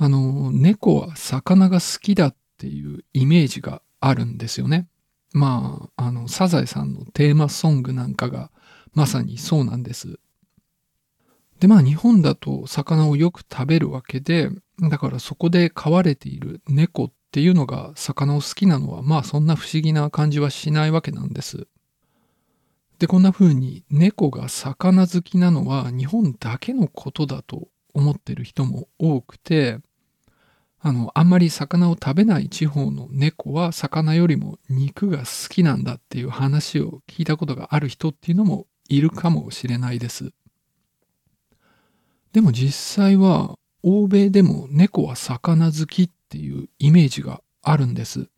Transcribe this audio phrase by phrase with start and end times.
[0.00, 4.86] あの、猫は魚が好きだっていうイメージがあるんですよね。
[5.32, 8.52] まあ、あの、サザエさんのテーマソングなんかが
[8.94, 10.20] まさにそうなんです。
[11.58, 14.50] で、まあ日本だと魚をよく食べるわけで、
[14.80, 21.66] だからそこで飼われている猫っていうのが魚を好きなのはまあそんな不思議な感じはしないわけなんです。
[23.00, 29.78] で、こんな風に猫が魚好きなのは日本だけのことだと思ってる人も多くて、
[30.80, 40.32] あの、あんまり魚を食べない地方の猫は魚よりも肉が好きなんだっていう話を聞いたことがある人っていうのもいるかもしれないです。
[42.32, 48.28] でも実際は欧米でも猫は魚好きっていうイメージがあるんです。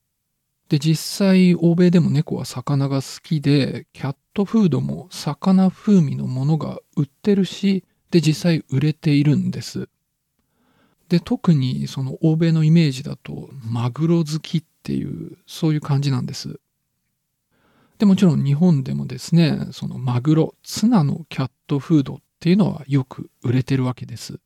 [0.69, 9.89] で、実際欧米でも猫は魚が好きで、キャットフードも魚風味のものが売ってるし、で、実際売れているんです。
[11.11, 16.61] で、特にその欧米のイメージだと、マグロ好きっていう、そういう感じなんです。
[17.99, 24.39] で、もちろん日本でもですね、そのマグロ、ツナのキャットフードっていうのはよく売れてるわけです。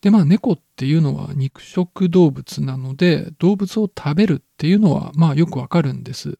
[0.00, 6.38] で、まあ猫っていうのは肉食動物なので、動物を食べるっていうのはまあよくわかるんです。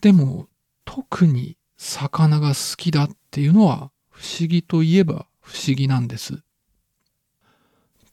[0.00, 0.48] でも、
[0.84, 6.42] 特に魚が好きだっていうのは不思議といえば不思議なんです。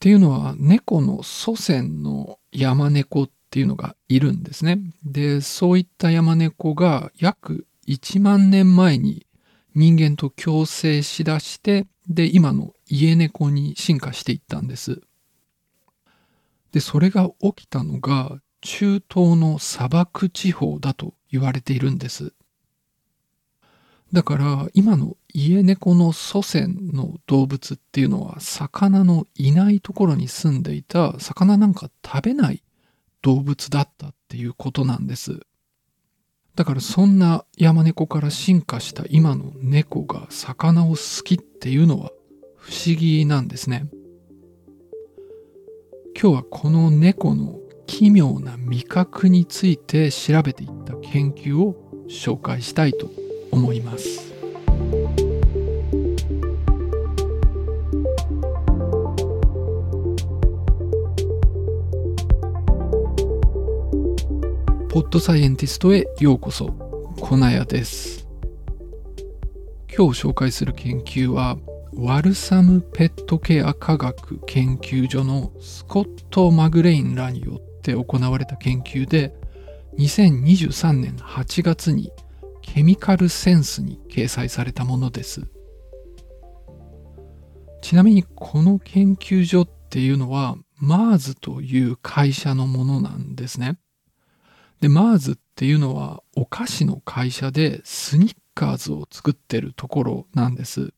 [0.04, 4.82] っていうのは猫の祖先の山猫っていうのがいるんですね。
[5.06, 9.26] で、そういった山猫が約1万年前に
[9.76, 15.00] 人間と共生しだして、で、今の家猫に進化していったんです。
[16.74, 22.34] で、それが起きたのが中東の砂漠地方だと言われているんです。
[24.14, 32.64] だから今の家猫の祖先の動物っていうのは魚のいないところに住んでいた魚なんか食べない
[33.24, 35.40] 動物だったっていうことなんです。
[36.56, 42.12] だからそんな山猫から進化した今の猫が魚を好きっていうのは
[42.56, 43.88] 不思議なんですね。
[46.16, 47.58] 今日はこの猫の
[47.88, 53.23] 奇妙な味覚について調べていった研究を紹介したいと思います。
[53.54, 53.60] ポ
[65.02, 66.72] ッドサイエンティストへようこそ、
[67.22, 68.28] コナヤです。
[69.96, 71.60] 今日紹介する研究は、
[71.94, 79.32] ワルサムペットケア科学研究所のスコット・マグレインらによって行われた研究で、
[80.00, 82.12] 2023年8月に
[82.74, 85.46] ケミカルセンスに掲載されたものです。
[87.84, 93.78] ちなみにこの研究所っていうのは、マーズという会社のものなんですね。
[94.82, 100.96] で、マーズっていうのはお菓子の会社でスニッカーズを作ってるところなんです。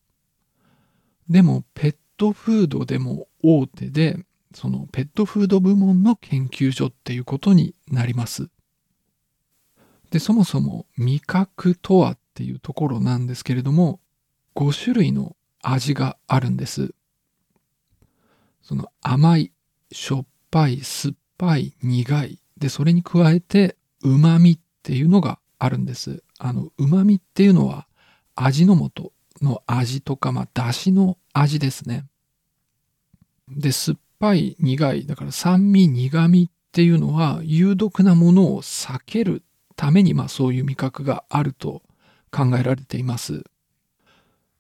[1.28, 8.48] でもペットフードでも大手で、そのペットフード部門の研究所っていうことになります。
[10.16, 14.00] で、そもそも味覚とはっていうところなんですけれども、
[14.56, 16.94] 5種類の味があるんです。
[18.62, 19.52] その甘い、
[19.92, 26.24] しょっぱい、酸っぱい、苦い、で、それに加えて、旨味っていうのがあるんです。
[26.40, 27.86] あの、旨味っていうのは、
[28.36, 29.12] 味の素
[29.42, 32.06] の味とか、まあ、出汁の味ですね。
[33.50, 39.42] で、酸っぱい、苦い、だから酸味、苦味っていうのは、有毒なものを避ける
[39.76, 41.82] ために、まあ、そういう味覚があると
[42.32, 43.44] 考えられています。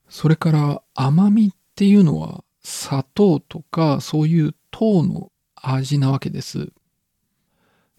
[0.09, 6.71] それから甘みっていうのは砂糖とかそういう糖の味なわけです。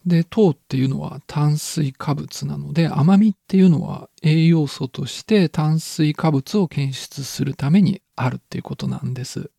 [0.07, 9.51] で、糖っていうのは炭水化物なので、甘みっていうのは栄養素として炭水化物を検出するためにあるっていうことなんです。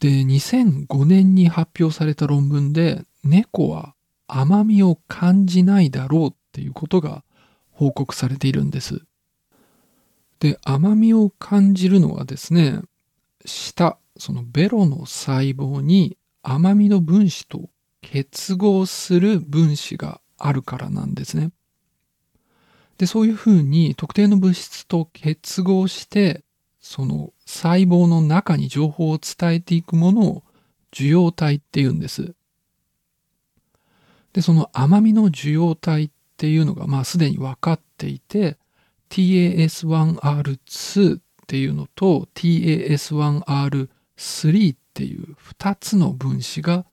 [0.00, 3.94] で、2005年に発表された論文で、猫は
[4.34, 7.22] 甘みを感じないだろうっていうことが
[7.70, 9.02] 報告されているんです。
[10.40, 12.80] で、甘みを感じるのはですね、
[13.44, 17.68] 舌、そのベロの細胞に甘みの分子と
[18.00, 21.50] 結合する分子があるからなんですね。
[22.96, 26.42] で、そういうふうに特定の物質と結合して、
[26.80, 30.42] その細胞の中に情報を伝えていくものを
[30.90, 32.34] 受容体って言うんです。
[34.32, 38.56] で、その甘みの受容体っていうのが、まあすでに分かっていて、
[39.10, 46.86] TAS1R2 っていうのと TAS1R3 っていう2つの分子が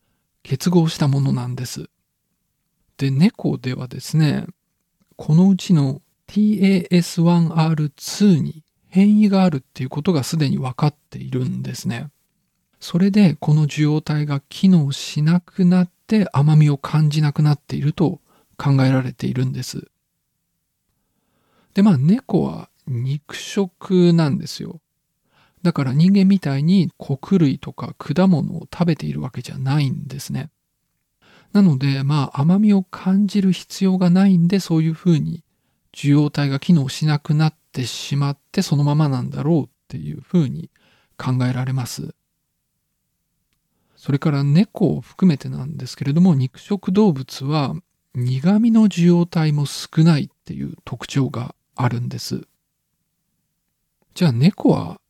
[0.44, 1.90] 結合したものなんです。
[2.98, 4.46] で、猫ではですね、
[5.16, 12.10] このうちの TAS1R2 に変異があるっていうことがすでに分かっているんですね。
[12.80, 18.20] それでこの受容体が機能しなくなって甘みを感じなくなっていると
[18.58, 19.88] 考えられているんです。
[21.76, 24.82] で、まあ猫は肉食なんですよ。
[25.62, 30.50] だから人間みたいに穀類とか果物を食べているわけじゃないんですね。
[31.54, 35.44] なので、まあ甘みを感じる必要がないんで、そういうふうに
[35.94, 40.70] 受容体が機能しなくなってしまってそのままなんだろうっていうふうに
[41.18, 42.16] 考えられます。
[44.00, 47.76] それから猫を含めてなんですけれども、肉食動物は
[48.16, 52.48] 苦味の受容体も少ないっていう特徴があるんです。
[54.14, 55.02] じゃあ猫は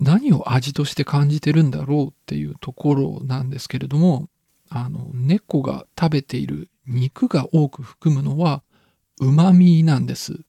[0.00, 4.28] 何を味として感じてるんだろうっていうところなんですけれども、
[4.68, 8.64] あの、猫が食べている肉が多く含むのは
[9.20, 10.40] 旨味なんです。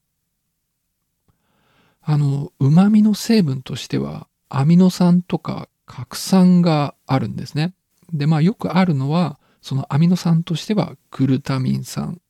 [2.02, 7.72] あの、旨味の成分としてはアミノ酸とか核酸があるんですね。
[8.14, 12.20] で、まあよくあるのは、そのアミノ酸としてはグルタミン酸、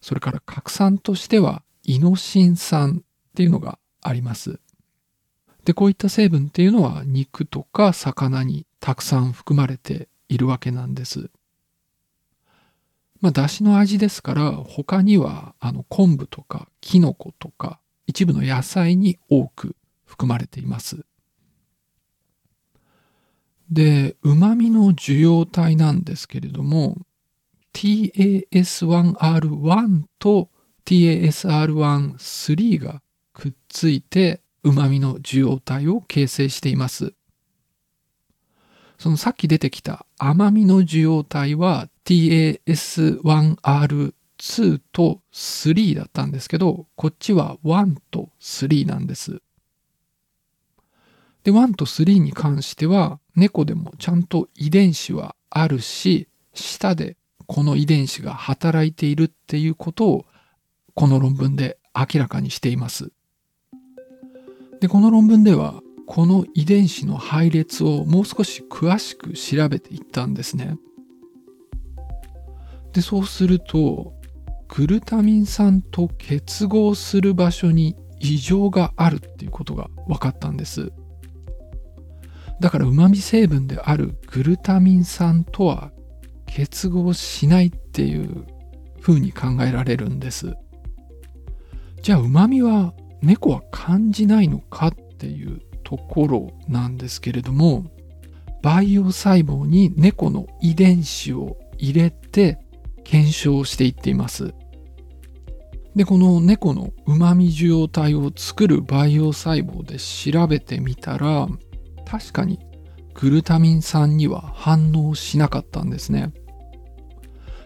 [0.00, 4.60] それから核酸としてはイノシン酸っていうのがあります。
[5.64, 11.30] で、こういった成分っていうのは肉とか魚にたくさん含まれているわけなんです。
[13.20, 21.06] まあ、だしの味ですから、他には、あの、昆布とか、キノコとか、一部の野菜に多く含まれています。
[23.70, 26.98] で、旨味の受容体なんですけれども、
[27.72, 30.50] TAS1R1 と
[30.84, 33.00] TASR13 が
[33.32, 37.14] くっついて旨味の受容体を形成しています。
[38.98, 49.42] そのさっき出てきた甘みの受容体は TAS1R2 と3だったんですけど、こっちは1と3なんです。
[51.44, 60.24] で、1と3に関しては、猫でもちゃんと遺伝子はあるし、舌でこの遺伝子が働いているっていうことを、
[60.94, 63.12] この論文で明らかにしています。
[64.80, 70.78] で、この論文では、この遺伝子の配列をもう少し詳しく調べていったんですね。
[72.92, 74.14] で、そうすると、
[74.68, 80.90] グルタミン酸と結合する場所に異常があるっていうことが分かったんです。
[82.64, 85.92] だから旨味成分であるグルタミン酸とは
[86.46, 88.46] 結合しないっていう
[89.02, 90.54] 風に考えられるんです。
[92.00, 97.84] じゃあ旨味は猫は感じないのかっていうところなんですけれども
[98.62, 102.58] 培養細胞に猫の遺伝子を入れて
[103.04, 104.54] 検証していっています。
[105.94, 111.46] で、この猫の旨味受容体を作る培養細胞で調べてみたら、
[112.18, 112.60] 確かに
[113.14, 116.32] グルタミン酸には反応しなかったんですね。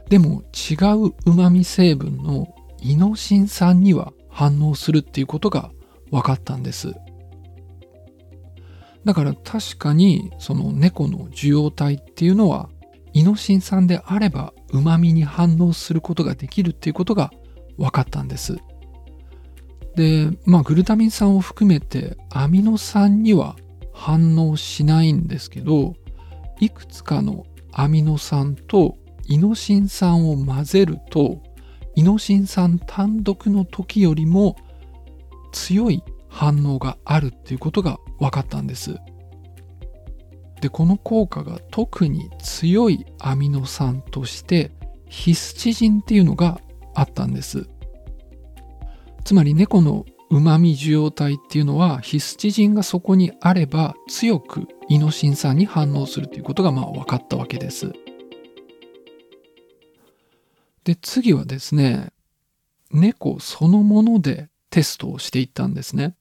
[0.08, 5.70] でも違う旨味成分のイノシン酸には反応するっていうことが
[6.10, 6.94] 分かったんです。
[9.04, 12.70] だから確かにその猫の受容体っていうのは
[13.12, 17.30] イノシン酸であれば旨味に反応することができるっていうことが
[17.76, 18.56] 分かったんです。
[19.94, 23.56] で、まあグルタミン酸を含めてアミノ酸には
[23.98, 25.96] 反応しないんですけど
[26.60, 31.42] いくつかのアミノ酸とイノシン酸を混ぜると
[31.96, 34.56] イノシン酸単独の時よりも
[35.52, 38.94] 強い反応があるっていうことが分かったんです。
[40.60, 44.70] でこの効果が特に強いアミノ酸として
[45.08, 46.60] ヒスチジンっていうのが
[46.94, 47.68] あったんです。
[49.24, 57.92] つまり猫の旨味受容体っていうのはヒスチジンがそこにあれば強くイノシン酸に反応するということがまあ分かったわけです。
[60.84, 62.12] で次はですね
[62.90, 66.14] 猫そのものでテストをしていったんですね。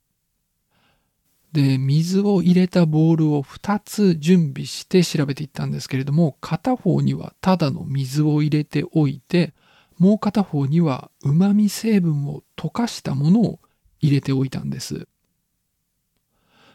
[1.52, 9.54] で水を入れたボールを2つ準備して調べていったんですけれども片方にはただの水を入れておいて
[9.98, 13.60] もう片方にはうまみ成分を溶かしたものを
[14.08, 15.08] 入れておいたんです。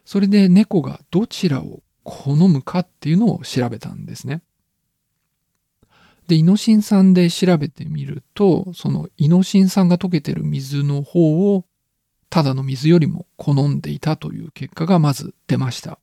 [0.05, 4.43] それで猫がどちらを好むかっていうのを調べたんですね。
[6.29, 11.65] で、イノシン酸で調べてみると、そのイノシン酸が溶けてる水の方を
[12.31, 15.99] ただの水よりも好んでいたという結果がまず出ました。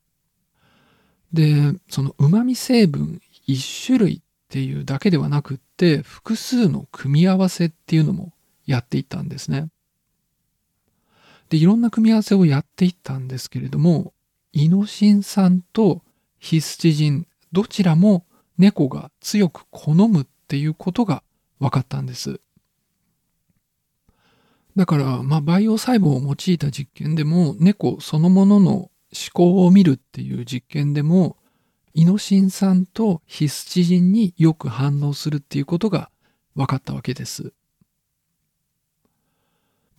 [1.32, 8.32] で、その旨味成分一種類っていうだけではなくって複数の組み合わせっていうのも
[8.66, 9.68] やっていったんですね。
[11.50, 14.14] で、いろんな組み合わせをやっていったんですけれども、
[14.52, 16.02] イノシン酸と
[16.38, 18.24] ヒスチジンどちらも
[18.56, 21.22] 猫が強く好むっていうことが
[21.58, 22.40] 分かったんです。
[24.76, 28.90] だから、まあ、培養細胞を用いた実験でも、猫そのものの思
[29.32, 31.36] 考を見るっていう実験でも、
[31.94, 36.10] イノシン酸とヒスチジンによく反応するっていうことが
[36.54, 37.52] 分かったわけです。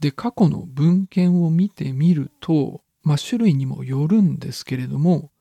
[0.01, 5.31] で、過去の文献を見てみると、まあ、種類にもよるんですけれども、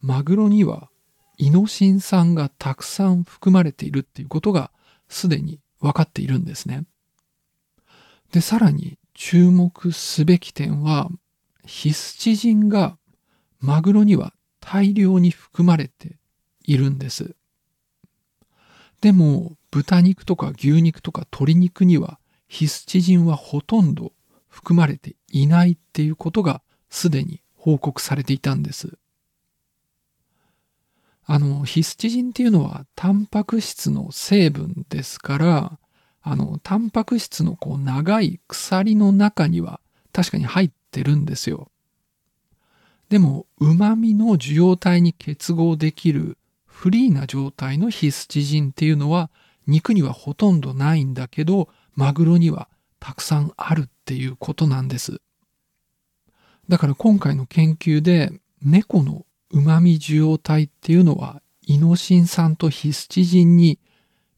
[0.00, 0.90] マグロには
[1.38, 4.72] イノシン酸がたくさん含まれているっていうことが
[5.08, 6.84] すでに分かっているんですね。
[8.32, 11.10] で、さらに注目すべき点は、
[11.64, 12.98] ヒスチジンが
[13.60, 16.16] マグロには大量に含まれて
[16.64, 17.36] いるんです。
[19.00, 24.12] でも、豚肉とか牛肉とか鶏肉にはヒスチジンはほとんど
[24.48, 28.98] 含まれていないっていうことがすでに報告されていたんです。
[31.24, 35.78] あの、ヒスチジンっていうのはタンパク質の成分ですから、
[36.22, 39.80] あの、タンパク質のこう長い鎖の中には
[40.12, 41.70] 確かに入ってるんですよ。
[43.10, 49.30] でも、旨味の受容体に結合できるフリーな状態のヒスチジンっていうのは
[49.66, 52.68] 肉にはほとんどないんだけど、マグロには
[53.00, 55.20] たくさんあるっていうことなんです。
[56.68, 58.30] だから今回の研究で
[58.62, 63.80] 猫の旨味受容体っていうのはイノシン酸とヒスチジンに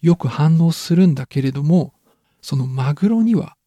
[0.01, 1.93] よく反応するんだけれども、
[2.41, 3.59] そのマグロには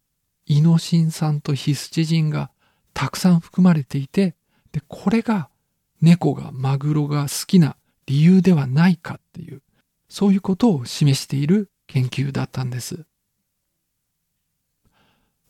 [0.47, 2.49] イノシン酸とヒスチジンが
[2.95, 4.33] たくさん含まれていて、
[4.71, 5.49] で、これが
[6.01, 7.75] 猫がマグロが好きな
[8.07, 9.61] 理由ではないかっていう、
[10.09, 13.05] そういうことを示している研究だったんです。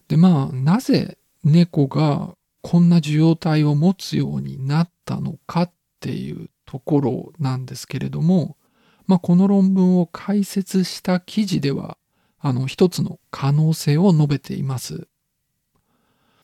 [0.08, 8.58] で、まあ、なぜ猫がこんな受容体を持つようになったのかっていうところなんですけれども、
[9.06, 11.98] まあ、この論文を解説した記事では、
[12.40, 15.08] あの、一つの可能性を述べています。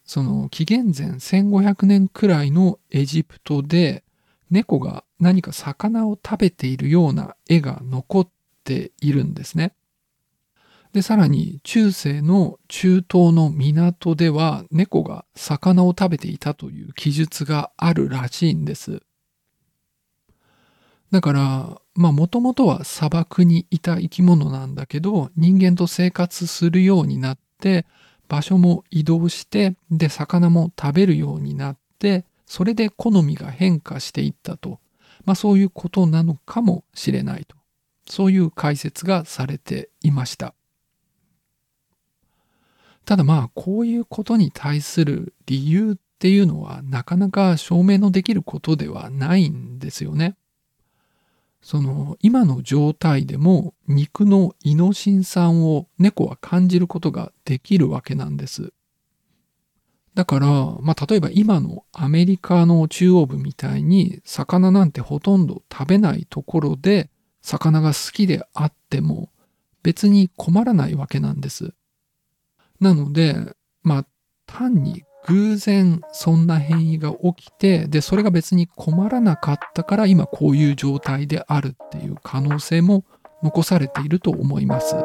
[0.05, 4.03] その、紀元前1500年くらいのエジプトで、
[4.49, 8.29] 猫が何か魚を食べているような絵が残っ
[8.63, 9.73] ているんですね。
[10.93, 19.03] で、さらに中世の中東の港では猫が魚を食べていたという記述があるらしいんです。
[21.11, 27.85] だから、まあもともとは砂漠にいた生き物なんだけど、人間と生活するようになって、
[28.27, 34.79] 場所も移動して、で、魚も食べるようになって、それで好みが変化していったと。
[35.25, 37.55] まあそういうことなのかもしれないと。
[38.07, 40.55] そういう解説がされていました。
[43.09, 50.37] ただまあこういうことに対する理由っていうのはなかなか証明のできることではないんですよね。
[51.59, 58.73] その今の状態でも肉のイノシン酸を猫は感じることができるわけなんです。
[60.13, 60.47] だから、
[60.79, 67.09] まあ、例えば今のアメリカの中央部みたいに魚なんてほとんど食べないところで
[67.41, 69.31] 魚が好きであっても
[69.81, 71.73] 別に困らないわけなんです。
[72.79, 73.35] なので、
[73.83, 74.05] まあ、
[74.45, 83.05] 単に偶然そんな変異が起きて、で、それが別に困らなかったから今こういう状態であるっていう可能性も
[83.43, 84.95] 残されていると思います。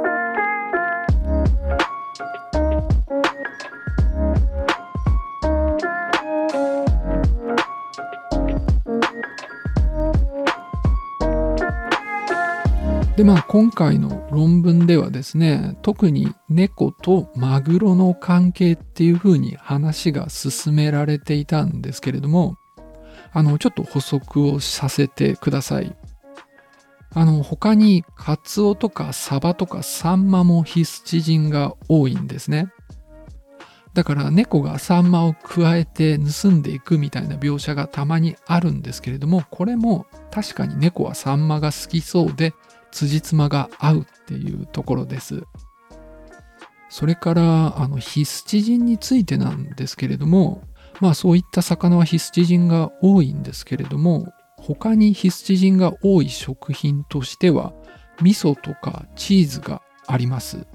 [13.16, 22.56] でまあ今回の論文ではですね特に猫とマグロの関係っていうふうに話が進められていたんですけれども
[23.32, 25.96] あのちょっと補足をさせてください。
[27.16, 32.72] あの他にカツオとかサバとかサンマもヒスチジンが多いんですね。
[33.92, 42.54] だから猫がサンマを加えて盗んでいくみたいな描写がたまにあるんですけれどもこれも確かに猫はサンマが好きそうで
[42.94, 45.42] 辻褄が合うっていうところです。
[46.88, 50.62] それから、あの、ヒスチジンについてなんですけれども、
[51.00, 57.74] まあそういった魚はヒスチジンが多いんですけれども、他にヒスチジンが多い食品としては、
[58.22, 60.66] 味噌とかチーズがあります。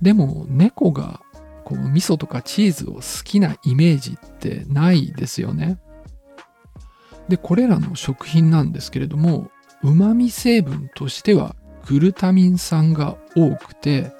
[0.00, 1.20] でも猫が
[1.64, 5.78] こう味噌とかチーズを好きなイメージってないですよね。
[7.28, 9.50] でこれらの食品なんですけれども
[9.82, 14.12] うまみ成分としてはグルタミン酸が多くて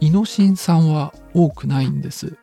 [0.00, 2.36] イノシン酸は多くないんです。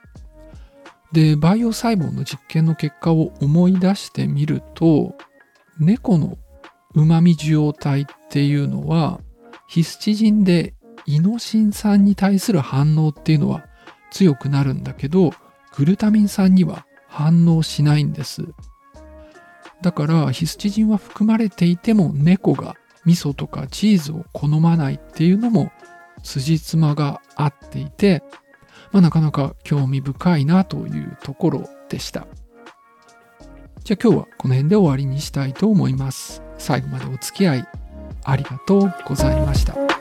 [1.12, 5.15] で培養細胞の実験の結果を思い出してみると
[5.80, 6.39] 猫の
[6.96, 9.22] うまみ受容体っていうのは
[9.68, 10.74] ヒスチジンで
[11.06, 13.65] イノシン酸に対する反応っていうのは
[14.12, 15.32] 強くなるんだけど
[15.75, 18.48] グルタミン酸には反応しないんです
[19.83, 22.75] だからヒスチジンは含まれていても猫が
[23.05, 25.71] 味噌とかチーズを好まないっていうのも
[26.23, 28.23] 辻褄が合っていて、
[28.93, 32.25] まあ、なかなか興味深いなというところでした
[33.83, 37.67] じゃあ今日はこの辺で終わりにしたいと思います最後までお付き合い
[38.23, 39.92] ありがとうございました。